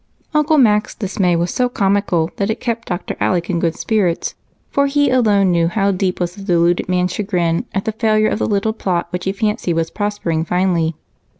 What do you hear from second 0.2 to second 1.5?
Uncle Mac's dismay